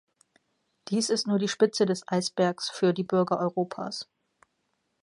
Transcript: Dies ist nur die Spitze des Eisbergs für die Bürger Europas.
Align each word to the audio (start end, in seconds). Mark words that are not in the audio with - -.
Dies 0.87 1.11
ist 1.11 1.27
nur 1.27 1.37
die 1.37 1.47
Spitze 1.47 1.85
des 1.85 2.01
Eisbergs 2.07 2.71
für 2.71 2.91
die 2.91 3.03
Bürger 3.03 3.37
Europas. 3.39 4.09